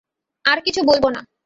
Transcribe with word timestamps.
আর 0.45 0.57
কিছু 0.65 0.81
বলব 0.83 1.05
না। 1.09 1.21